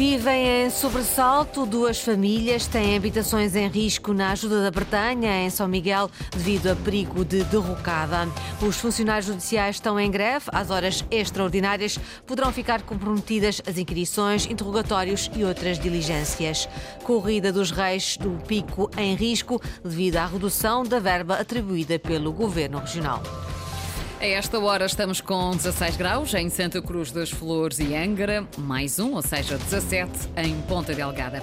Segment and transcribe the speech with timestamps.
[0.00, 5.68] Vivem em sobressalto, duas famílias têm habitações em risco na ajuda da Bretanha, em São
[5.68, 8.26] Miguel, devido a perigo de derrocada.
[8.66, 15.30] Os funcionários judiciais estão em greve, às horas extraordinárias poderão ficar comprometidas as inquirições, interrogatórios
[15.36, 16.66] e outras diligências.
[17.04, 22.78] Corrida dos Reis do Pico em risco devido à redução da verba atribuída pelo Governo
[22.78, 23.22] Regional.
[24.20, 28.98] A esta hora estamos com 16 graus em Santa Cruz das Flores e Angra, mais
[28.98, 31.42] um, ou seja, 17 em Ponta Delgada.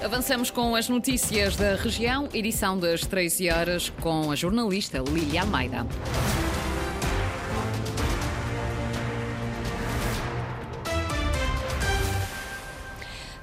[0.00, 5.84] Avançamos com as notícias da região, edição das 13 horas, com a jornalista Lília Almeida.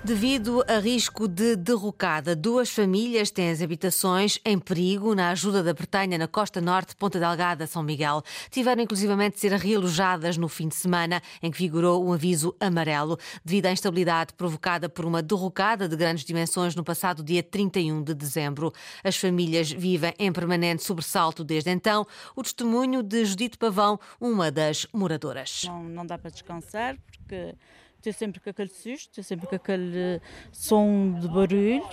[0.09, 5.71] Devido a risco de derrocada, duas famílias têm as habitações em perigo na ajuda da
[5.71, 8.23] Bretanha, na costa norte, Ponta Delgada, São Miguel.
[8.49, 13.19] Tiveram inclusivamente de ser realojadas no fim de semana, em que figurou um aviso amarelo,
[13.45, 18.15] devido à instabilidade provocada por uma derrocada de grandes dimensões no passado dia 31 de
[18.15, 18.73] dezembro.
[19.03, 22.03] As famílias vivem em permanente sobressalto desde então.
[22.35, 25.65] O testemunho de Judite Pavão, uma das moradoras.
[25.67, 27.53] Não, não dá para descansar porque
[28.01, 31.83] ter sempre com aquele susto, ter sempre com aquele som de barulho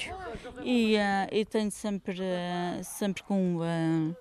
[0.63, 4.17] e, uh, e tenho sempre, uh, sempre com uh,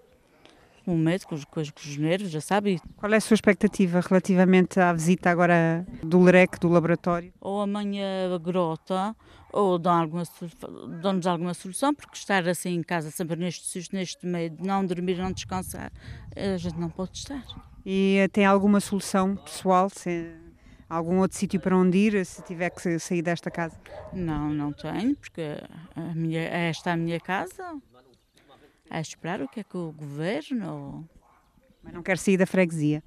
[0.88, 2.80] um medo, com os, com os nervos, já sabe.
[2.98, 7.34] Qual é a sua expectativa relativamente à visita agora do LEREC, do laboratório?
[7.42, 9.16] Ou amanhã grota,
[9.52, 14.56] ou dão-nos alguma, alguma solução, porque estar assim em casa sempre neste susto, neste meio,
[14.60, 15.92] não dormir, não descansar,
[16.36, 17.44] a gente não pode estar.
[17.86, 19.90] E tem alguma solução pessoal?
[19.90, 20.45] Se
[20.90, 23.78] algum outro sítio para onde ir se tiver que sair desta casa?
[24.14, 25.58] Não, não tenho, porque
[25.96, 27.80] a minha, esta é a minha casa.
[28.90, 31.08] É esperar o que é que o governo.
[31.84, 33.04] Mas não quer sair da freguesia?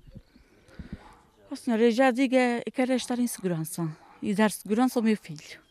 [1.50, 3.88] Oh, senhora, eu já digo, é, eu quero é estar em segurança
[4.20, 5.67] e dar segurança ao meu filho.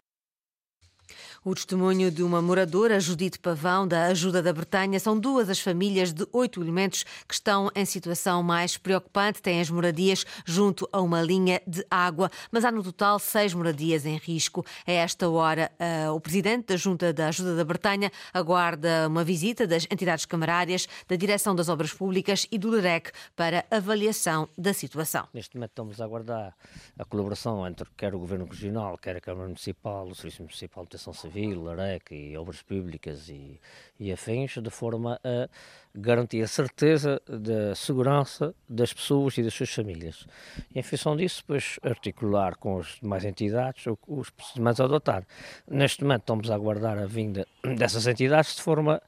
[1.47, 6.11] O testemunho de uma moradora, Judite Pavão, da Ajuda da Bretanha, são duas as famílias
[6.11, 9.41] de oito elementos que estão em situação mais preocupante.
[9.41, 14.05] Têm as moradias junto a uma linha de água, mas há no total seis moradias
[14.05, 14.65] em risco.
[14.85, 15.71] A esta hora,
[16.13, 21.15] o presidente da Junta da Ajuda da Bretanha aguarda uma visita das entidades camarárias, da
[21.15, 25.25] Direção das Obras Públicas e do LEREC para avaliação da situação.
[25.33, 26.53] Neste momento estamos a aguardar
[26.99, 30.89] a colaboração entre quer o Governo Regional, quer a Câmara Municipal, o Serviço Municipal de
[30.89, 33.59] Proteção Civil Civil, LAREC e obras públicas e,
[33.99, 35.47] e afins, de forma a
[35.93, 40.25] garantir a certeza da segurança das pessoas e das suas famílias.
[40.73, 45.27] E, em função disso, depois articular com as demais entidades os procedimentos a adotar.
[45.69, 49.01] Neste momento estamos a aguardar a vinda dessas entidades de forma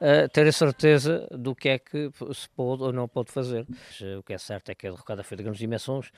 [0.00, 3.64] a ter a certeza do que é que se pode ou não pode fazer.
[4.18, 6.10] O que é certo é que a derrocada foi de grandes dimensões,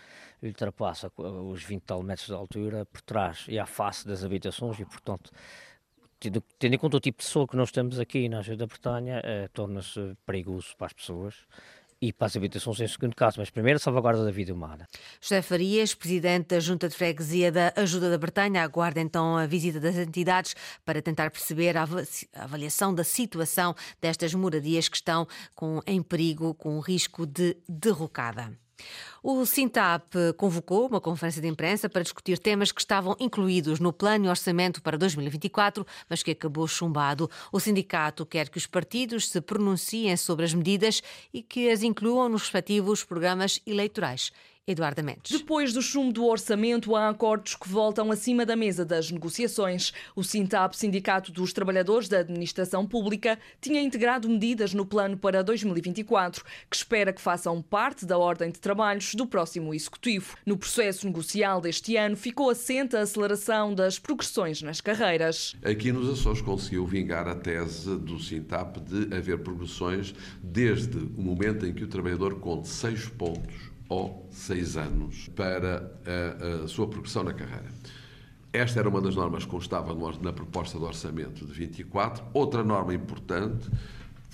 [0.43, 4.87] ultrapassa os 20 tal metros de altura por trás e à face das habitações e,
[4.87, 5.31] portanto,
[6.19, 8.67] tendo, tendo em conta o tipo de pessoa que nós temos aqui na Ajuda da
[8.67, 11.35] Bretanha, eh, torna-se perigoso para as pessoas
[12.09, 14.87] e para as habitações em segundo caso, mas primeiro a salvaguarda da vida humana.
[15.21, 19.81] José Farias, presidente da Junta de Freguesia da Ajuda da Bretanha, aguarda então a visita
[19.81, 20.55] das entidades
[20.85, 21.89] para tentar perceber a
[22.35, 28.53] avaliação da situação destas moradias que estão com, em perigo, com risco de derrocada.
[29.27, 34.27] O Sintap convocou uma conferência de imprensa para discutir temas que estavam incluídos no plano
[34.27, 37.31] e orçamento para 2024, mas que acabou chumbado.
[37.51, 41.03] O sindicato quer que os partidos se pronunciem sobre as medidas
[41.33, 44.31] e que as incluam nos respectivos programas eleitorais.
[44.67, 45.31] Eduardo Mendes.
[45.31, 49.93] Depois do chumbo do orçamento, há acordos que voltam acima da mesa das negociações.
[50.17, 56.43] O Sintap, Sindicato dos Trabalhadores da Administração Pública, tinha integrado medidas no plano para 2024,
[56.71, 60.37] que espera que façam parte da ordem de trabalhos do próximo Executivo.
[60.45, 65.55] No processo negocial deste ano, ficou assente a aceleração das progressões nas carreiras.
[65.65, 71.67] Aqui nos Açores conseguiu vingar a tese do Sintap de haver progressões desde o momento
[71.67, 73.55] em que o trabalhador conte seis pontos
[73.89, 77.69] ou seis anos para a, a sua progressão na carreira.
[78.53, 79.93] Esta era uma das normas que constava
[80.23, 82.25] na proposta de orçamento de 24.
[82.33, 83.69] Outra norma importante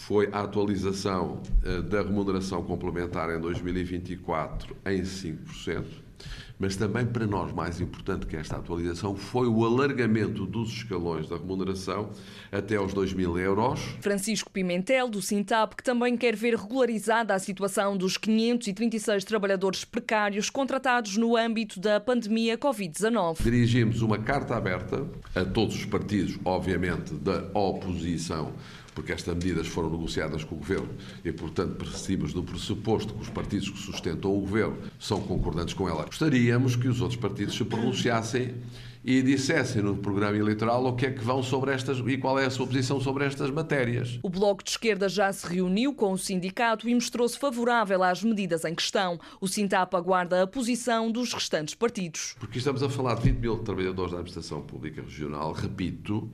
[0.00, 5.84] foi a atualização eh, da remuneração complementar em 2024 em 5%.
[6.58, 11.36] Mas também para nós, mais importante que esta atualização, foi o alargamento dos escalões da
[11.36, 12.10] remuneração
[12.52, 13.80] até aos 2 mil euros.
[14.00, 20.50] Francisco Pimentel, do Sintap, que também quer ver regularizada a situação dos 536 trabalhadores precários
[20.50, 23.42] contratados no âmbito da pandemia Covid-19.
[23.42, 28.52] Dirigimos uma carta aberta a todos os partidos, obviamente, da oposição,
[28.94, 30.88] porque estas medidas foram negociadas com o Governo
[31.24, 35.88] e, portanto, partimos do pressuposto que os partidos que sustentam o Governo são concordantes com
[35.88, 36.04] ela.
[36.04, 38.54] Gostaríamos que os outros partidos se pronunciassem
[39.04, 42.46] e dissessem no programa eleitoral o que é que vão sobre estas e qual é
[42.46, 44.18] a sua posição sobre estas matérias.
[44.22, 48.64] O Bloco de Esquerda já se reuniu com o sindicato e mostrou-se favorável às medidas
[48.64, 49.18] em questão.
[49.40, 52.34] O Sintap aguarda a posição dos restantes partidos.
[52.38, 56.30] Porque estamos a falar de 20 mil trabalhadores da administração pública regional, repito,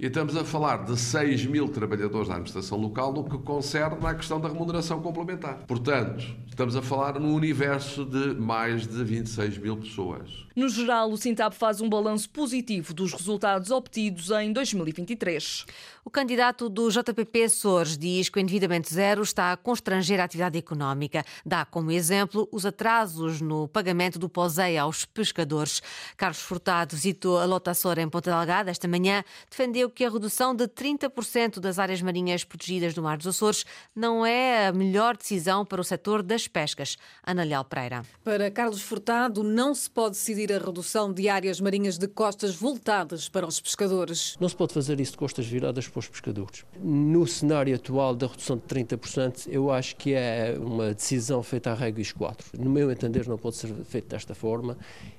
[0.00, 4.14] e estamos a falar de 6 mil trabalhadores da administração local no que concerne à
[4.14, 5.64] questão da remuneração complementar.
[5.66, 10.46] Portanto, estamos a falar num universo de mais de 26 mil pessoas.
[10.54, 15.66] No geral, o Sintap faz um balanço positivo dos resultados obtidos em 2023.
[16.04, 20.56] O candidato do JPP Açores diz que o endividamento zero está a constranger a atividade
[20.56, 21.24] económica.
[21.44, 25.82] Dá como exemplo os atrasos no pagamento do POSEI aos pescadores.
[26.16, 30.54] Carlos Furtado visitou a Lota Açor em Ponta Delgada esta manhã, defendeu que a redução
[30.54, 35.66] de 30% das áreas marinhas protegidas do Mar dos Açores não é a melhor decisão
[35.66, 36.96] para o setor das pescas.
[37.26, 38.04] Ana Leal Pereira.
[38.22, 43.28] Para Carlos Furtado, não se pode decidir a redução de áreas marinhas de costas voltadas
[43.28, 44.36] para os pescadores.
[44.40, 46.64] Não se pode fazer isso de costas viradas para os pescadores.
[46.80, 51.74] No cenário atual da redução de 30%, eu acho que é uma decisão feita a
[51.74, 52.60] regra e 4.
[52.60, 54.76] No meu entender, não pode ser feito desta forma.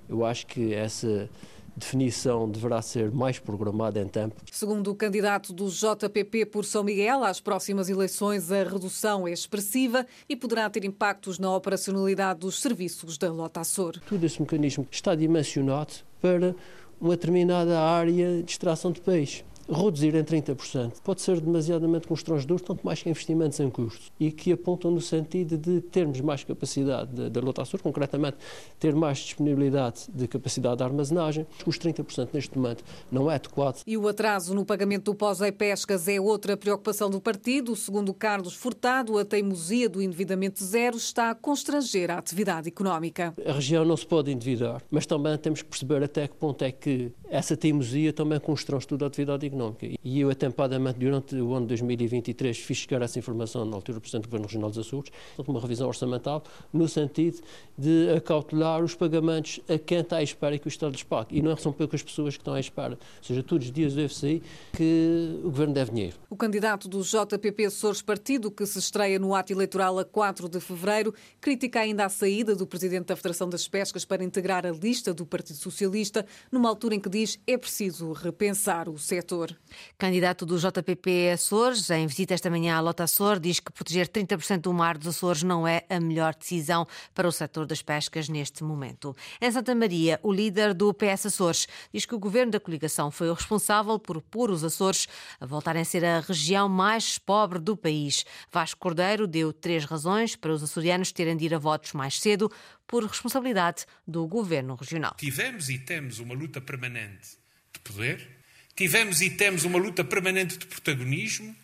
[0.07, 1.29] Eu acho que essa
[1.77, 4.35] definição deverá ser mais programada em tempo.
[4.51, 10.05] Segundo o candidato do JPP por São Miguel, às próximas eleições a redução é expressiva
[10.27, 13.99] e poderá ter impactos na operacionalidade dos serviços da Lota Açor.
[14.09, 16.55] Todo esse mecanismo está dimensionado para
[16.99, 22.85] uma determinada área de extração de peixe reduzir em 30% pode ser demasiadamente constrangedor, tanto
[22.85, 27.41] mais que investimentos em custos, e que apontam no sentido de termos mais capacidade da
[27.41, 28.37] lotação, concretamente
[28.79, 31.45] ter mais disponibilidade de capacidade de armazenagem.
[31.65, 33.81] Os 30% neste momento não é adequado.
[33.85, 37.75] E o atraso no pagamento do pós-ei pescas é outra preocupação do partido.
[37.75, 43.33] Segundo Carlos Furtado, a teimosia do endividamento zero está a constranger a atividade económica.
[43.45, 46.71] A região não se pode endividar, mas também temos que perceber até que ponto é
[46.71, 49.87] que essa teimosia também constrange toda a atividade económica económica.
[50.03, 54.23] E eu, atempadamente, durante o ano de 2023, fiz chegar essa informação na altura Presidente
[54.23, 55.11] do Governo Regional dos Açores,
[55.47, 57.41] uma revisão orçamental, no sentido
[57.77, 61.37] de acautelar os pagamentos a quem está à espera que o Estado lhes pague.
[61.37, 62.93] E não são poucas pessoas que estão à espera.
[62.93, 64.41] Ou seja, todos os dias do FCI
[64.75, 66.17] que o Governo deve dinheiro.
[66.29, 70.59] O candidato do JPP Açores Partido, que se estreia no ato eleitoral a 4 de
[70.59, 75.13] fevereiro, critica ainda a saída do Presidente da Federação das Pescas para integrar a lista
[75.13, 79.46] do Partido Socialista, numa altura em que diz é preciso repensar o setor.
[79.47, 79.55] Açor.
[79.97, 84.61] Candidato do JPP Açores, em visita esta manhã à Lota Açor, diz que proteger 30%
[84.61, 88.63] do mar dos Açores não é a melhor decisão para o setor das pescas neste
[88.63, 89.15] momento.
[89.41, 93.29] Em Santa Maria, o líder do PS Açores diz que o governo da coligação foi
[93.29, 95.07] o responsável por pôr os Açores
[95.39, 98.25] a voltarem a ser a região mais pobre do país.
[98.51, 102.51] Vasco Cordeiro deu três razões para os açorianos terem de ir a votos mais cedo
[102.85, 105.15] por responsabilidade do governo regional.
[105.17, 107.37] Tivemos e temos uma luta permanente
[107.73, 108.37] de poder
[108.77, 111.55] Tivemos e temos uma luta permanente de protagonismo,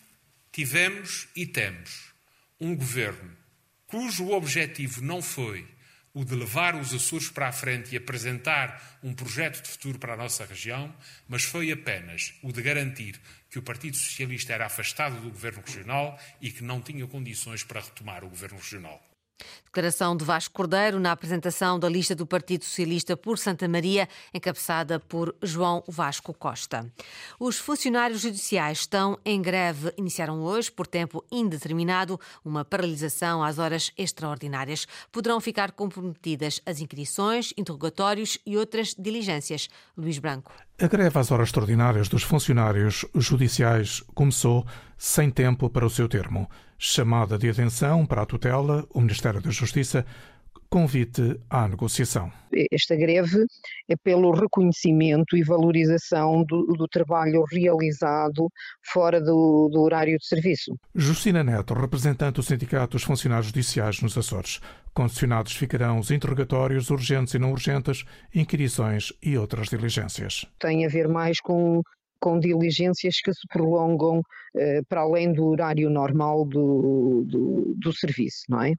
[0.50, 2.12] tivemos e temos
[2.60, 3.30] um governo
[3.86, 5.64] cujo objetivo não foi
[6.12, 10.14] o de levar os Açores para a frente e apresentar um projeto de futuro para
[10.14, 10.92] a nossa região,
[11.28, 16.20] mas foi apenas o de garantir que o Partido Socialista era afastado do governo regional
[16.40, 19.13] e que não tinha condições para retomar o governo regional.
[19.64, 25.00] Declaração de Vasco Cordeiro na apresentação da lista do Partido Socialista por Santa Maria, encabeçada
[25.00, 26.90] por João Vasco Costa.
[27.40, 29.92] Os funcionários judiciais estão em greve.
[29.96, 34.86] Iniciaram hoje, por tempo indeterminado, uma paralisação às horas extraordinárias.
[35.10, 39.68] Poderão ficar comprometidas as inquirições, interrogatórios e outras diligências.
[39.96, 40.52] Luís Branco.
[40.76, 44.66] A greve às horas extraordinárias dos funcionários judiciais começou
[44.98, 46.50] sem tempo para o seu termo.
[46.76, 50.04] Chamada de atenção para a tutela, o Ministério da Justiça
[50.74, 52.32] convite à negociação.
[52.72, 53.46] Esta greve
[53.88, 58.48] é pelo reconhecimento e valorização do, do trabalho realizado
[58.82, 60.76] fora do, do, horário de serviço.
[60.92, 64.60] Justina Neto, representante do Sindicato dos Funcionários Judiciais nos Açores.
[64.92, 68.04] Condicionados ficarão os interrogatórios urgentes e não urgentes,
[68.34, 70.44] inquirições e outras diligências.
[70.58, 71.82] Tem a ver mais com
[72.20, 74.22] com diligências que se prolongam
[74.56, 78.72] eh, para além do horário normal do, do, do serviço, não é?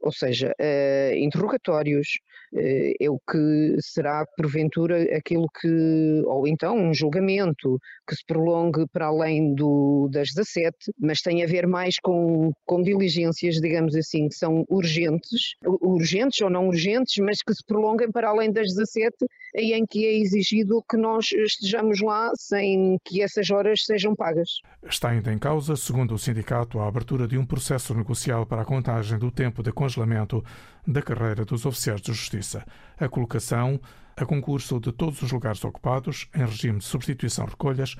[0.00, 2.18] Ou seja, uh, interrogatórios,
[2.52, 8.86] uh, é o que será porventura aquilo que, ou então um julgamento que se prolongue
[8.92, 14.28] para além do, das 17, mas tem a ver mais com, com diligências, digamos assim,
[14.28, 19.14] que são urgentes, urgentes ou não urgentes, mas que se prolonguem para além das 17,
[19.54, 24.48] e em que é exigido que nós estejamos lá sem que essas horas sejam pagas.
[24.82, 28.64] Está ainda em causa, segundo o sindicato, a abertura de um processo negocial para a
[28.64, 30.44] contagem do tempo de congelamento
[30.86, 32.64] da carreira dos oficiais de justiça,
[32.98, 33.80] a colocação
[34.16, 37.94] a concurso de todos os lugares ocupados em regime de substituição-recolhas,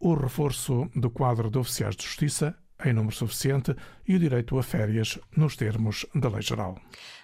[0.00, 3.74] o reforço do quadro de oficiais de justiça em número suficiente
[4.06, 6.76] e o direito a férias nos termos da lei geral.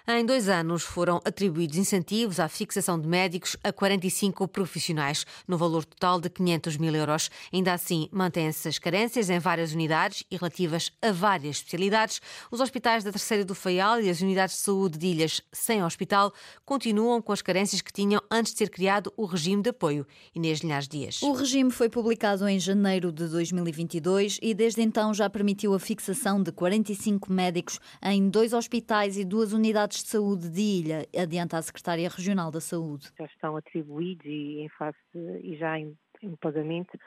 [0.09, 5.83] Em dois anos foram atribuídos incentivos à fixação de médicos a 45 profissionais, no valor
[5.83, 7.29] total de 500 mil euros.
[7.51, 12.21] Ainda assim, mantêm-se as carências em várias unidades e relativas a várias especialidades.
[12.49, 16.33] Os hospitais da Terceira do Faial e as unidades de saúde de ilhas sem hospital
[16.63, 20.07] continuam com as carências que tinham antes de ser criado o regime de apoio.
[20.33, 21.21] Inês Linhares Dias.
[21.21, 26.41] O regime foi publicado em janeiro de 2022 e desde então já permitiu a fixação
[26.41, 31.61] de 45 médicos em dois hospitais e duas unidades de saúde de Ilha, adianta a
[31.61, 33.11] Secretária Regional da Saúde.
[33.17, 34.97] Já estão atribuídos e em face
[35.43, 36.97] e já em, em pagamento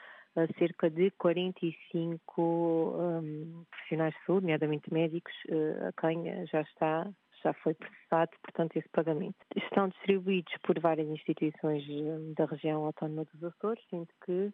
[0.57, 7.07] cerca de 45 um, profissionais de saúde, nomeadamente médicos, uh, a quem já está
[7.43, 9.35] já foi processado, portanto, esse pagamento.
[9.55, 14.53] Estão distribuídos por várias instituições hum, da região autónoma dos Açores, sendo que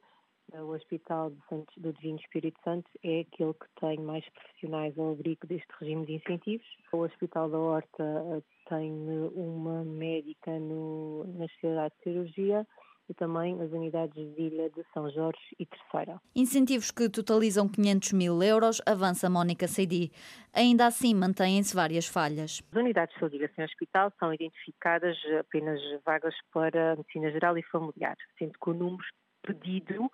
[0.54, 5.12] o Hospital de Santos, do Divino Espírito Santo é aquele que tem mais profissionais ao
[5.12, 6.66] abrigo deste regime de incentivos.
[6.92, 8.92] O Hospital da Horta eh, tem
[9.36, 12.68] uma médica no, na especialidade de cirurgia
[13.10, 16.20] e também as unidades de Ilha de São Jorge e Terceira.
[16.36, 20.12] Incentivos que totalizam 500 mil euros, avança Mónica Seidi.
[20.54, 22.62] Ainda assim, mantêm-se várias falhas.
[22.72, 28.18] As unidades de saúde sem hospital são identificadas apenas vagas para medicina geral e familiar,
[28.38, 29.04] sendo que o número
[29.48, 30.12] pedido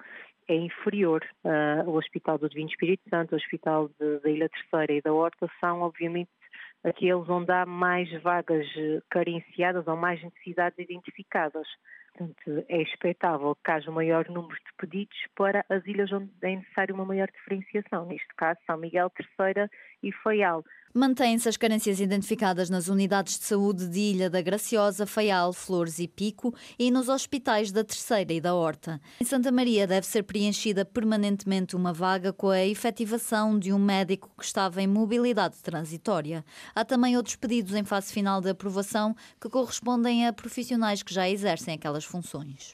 [0.48, 1.26] é inferior.
[1.44, 5.50] Uh, o Hospital do Divino Espírito Santo, o Hospital da Ilha Terceira e da Horta
[5.60, 6.30] são, obviamente,
[6.84, 8.68] aqueles onde há mais vagas
[9.10, 11.68] carenciadas ou mais necessidades identificadas.
[12.16, 16.56] Portanto, é expectável que haja um maior número de pedidos para as ilhas onde é
[16.56, 19.70] necessário uma maior diferenciação, neste caso São Miguel, Terceira
[20.04, 20.64] e Faial.
[20.96, 26.08] Mantêm-se as carências identificadas nas unidades de saúde de Ilha da Graciosa, Faial, Flores e
[26.08, 29.02] Pico e nos hospitais da Terceira e da Horta.
[29.20, 34.30] Em Santa Maria deve ser preenchida permanentemente uma vaga com a efetivação de um médico
[34.38, 36.46] que estava em mobilidade transitória.
[36.76, 41.28] Há também outros pedidos em fase final de aprovação que correspondem a profissionais que já
[41.28, 42.72] exercem aquelas funções.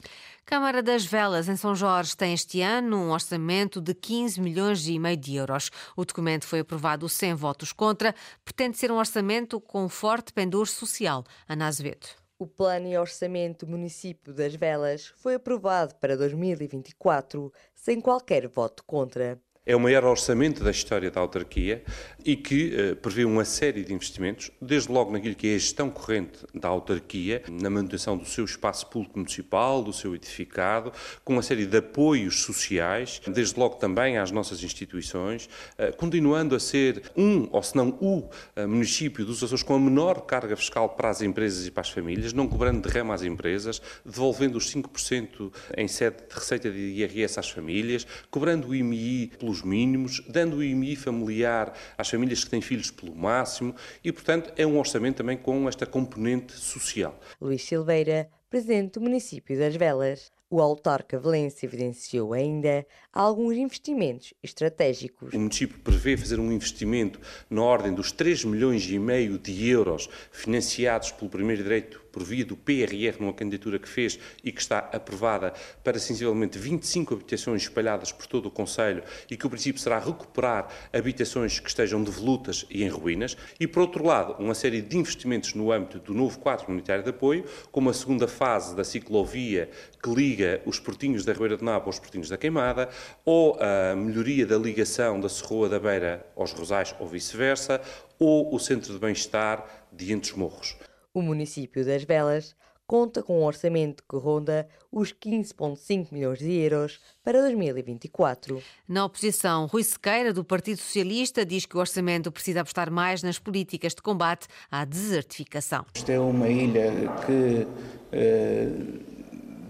[0.49, 4.97] Câmara das Velas, em São Jorge, tem este ano um orçamento de 15 milhões e
[4.97, 5.69] meio de euros.
[5.95, 8.15] O documento foi aprovado sem votos contra.
[8.43, 11.23] Pretende ser um orçamento com forte pendor social.
[11.47, 12.07] Ana Azevedo.
[12.39, 19.39] O Plano e Orçamento Município das Velas foi aprovado para 2024 sem qualquer voto contra.
[19.69, 21.83] É o maior orçamento da história da autarquia
[22.25, 25.91] e que uh, prevê uma série de investimentos, desde logo naquilo que é a gestão
[25.91, 30.91] corrente da autarquia, na manutenção do seu espaço público municipal, do seu edificado,
[31.23, 35.47] com uma série de apoios sociais, desde logo também às nossas instituições,
[35.77, 39.79] uh, continuando a ser um, ou se não o, uh, município dos Açores com a
[39.79, 43.79] menor carga fiscal para as empresas e para as famílias, não cobrando derrama às empresas,
[44.03, 49.58] devolvendo os 5% em sede de receita de IRS às famílias, cobrando o IMI pelos
[49.61, 54.65] mínimos, dando o IMI familiar às famílias que têm filhos pelo máximo e, portanto, é
[54.65, 57.19] um orçamento também com esta componente social.
[57.41, 60.31] Luís Silveira, presidente do município das Velas.
[60.51, 65.31] O autarca Valência evidenciou ainda alguns investimentos estratégicos.
[65.31, 70.09] O município prevê fazer um investimento na ordem dos 3 milhões e meio de euros
[70.31, 74.79] financiados pelo primeiro direito por via do PRR, numa candidatura que fez e que está
[74.91, 79.99] aprovada para sensivelmente 25 habitações espalhadas por todo o Conselho e que o princípio será
[79.99, 83.37] recuperar habitações que estejam devolutas e em ruínas.
[83.57, 87.09] E, por outro lado, uma série de investimentos no âmbito do novo quadro comunitário de
[87.09, 89.69] apoio, como a segunda fase da ciclovia
[90.03, 92.89] que liga os portinhos da Ribeira de Nabo aos portinhos da Queimada,
[93.23, 97.79] ou a melhoria da ligação da Serroa da Beira aos Rosais ou vice-versa,
[98.19, 100.75] ou o Centro de Bem-Estar de Entes Morros.
[101.13, 102.55] O município das Velas
[102.89, 108.61] conta com um orçamento que ronda os 15,5 milhões de euros para 2024.
[108.87, 113.37] Na oposição, Rui Sequeira, do Partido Socialista, diz que o orçamento precisa apostar mais nas
[113.37, 115.85] políticas de combate à desertificação.
[115.93, 116.91] Isto é uma ilha
[117.27, 117.67] que,
[118.11, 118.69] eh,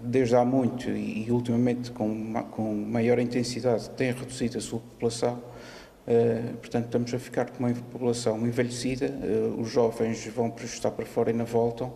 [0.02, 5.49] desde há muito e ultimamente com, com maior intensidade, tem reduzido a sua população
[6.60, 9.12] portanto, estamos a ficar com uma população envelhecida,
[9.58, 11.94] os jovens vão para estar para fora e não voltam.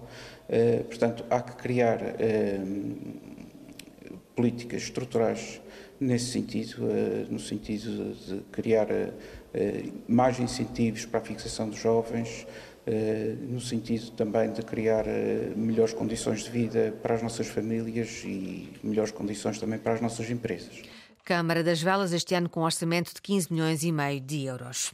[0.89, 1.99] portanto, há que criar
[4.37, 5.61] políticas estruturais
[5.99, 6.77] nesse sentido,
[7.31, 8.89] no sentido de criar
[10.07, 12.47] mais incentivos para a fixação dos jovens,
[13.49, 15.07] no sentido também de criar
[15.57, 20.29] melhores condições de vida para as nossas famílias e melhores condições também para as nossas
[20.31, 20.83] empresas.
[21.25, 24.93] Câmara das Velas este ano com um orçamento de 15 milhões e meio de euros.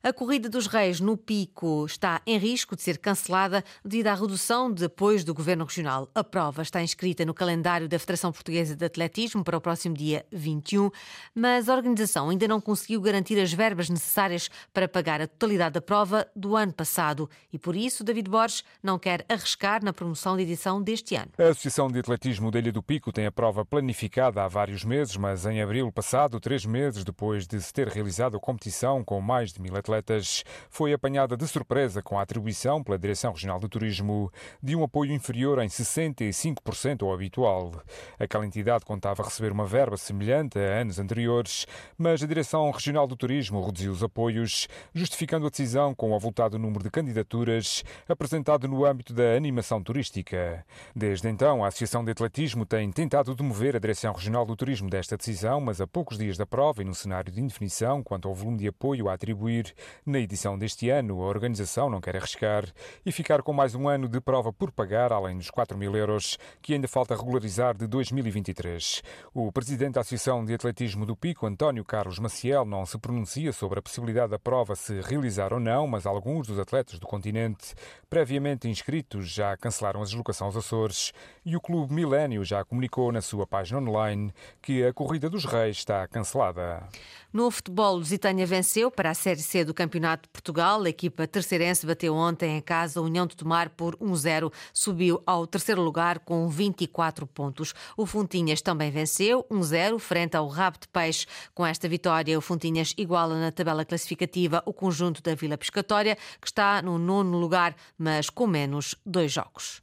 [0.00, 4.72] A corrida dos reis no Pico está em risco de ser cancelada devido à redução
[4.72, 6.08] de apoios do Governo Regional.
[6.14, 10.24] A prova está inscrita no calendário da Federação Portuguesa de Atletismo para o próximo dia
[10.30, 10.88] 21,
[11.34, 15.80] mas a organização ainda não conseguiu garantir as verbas necessárias para pagar a totalidade da
[15.80, 20.44] prova do ano passado e, por isso, David Borges não quer arriscar na promoção de
[20.44, 21.32] edição deste ano.
[21.36, 25.16] A Associação de Atletismo da Ilha do Pico tem a prova planificada há vários meses,
[25.16, 29.52] mas em abril passado, três meses depois de se ter realizado a competição com mais
[29.52, 33.68] de mil atletas, atletas foi apanhada de surpresa com a atribuição pela Direção Regional do
[33.68, 34.30] Turismo
[34.62, 37.72] de um apoio inferior em 65% ao habitual.
[38.18, 41.66] Aquela entidade contava receber uma verba semelhante a anos anteriores,
[41.96, 46.58] mas a Direção Regional do Turismo reduziu os apoios, justificando a decisão com o avultado
[46.58, 50.64] número de candidaturas apresentado no âmbito da animação turística.
[50.94, 55.16] Desde então, a Associação de Atletismo tem tentado demover a Direção Regional do Turismo desta
[55.16, 58.58] decisão, mas a poucos dias da prova e num cenário de indefinição quanto ao volume
[58.58, 62.64] de apoio a atribuir, na edição deste ano, a organização não quer arriscar
[63.04, 66.38] e ficar com mais um ano de prova por pagar, além dos 4 mil euros
[66.62, 69.02] que ainda falta regularizar de 2023.
[69.34, 73.78] O presidente da Associação de Atletismo do Pico, António Carlos Maciel, não se pronuncia sobre
[73.78, 77.74] a possibilidade da prova se realizar ou não, mas alguns dos atletas do continente
[78.08, 81.12] previamente inscritos já cancelaram a deslocação aos Açores
[81.44, 84.32] e o Clube Milênio já comunicou na sua página online
[84.62, 86.86] que a Corrida dos Reis está cancelada.
[87.32, 90.82] No futebol, Lusitânia venceu para a Série C do Campeonato de Portugal.
[90.82, 94.52] A equipa terceirense bateu ontem em casa a União de Tomar por 1-0.
[94.72, 97.74] Subiu ao terceiro lugar com 24 pontos.
[97.96, 101.26] O Fontinhas também venceu 1-0 frente ao Rabo de Peixe.
[101.54, 106.48] Com esta vitória, o Fontinhas iguala na tabela classificativa o conjunto da Vila Pescatória, que
[106.48, 109.82] está no nono lugar, mas com menos dois jogos.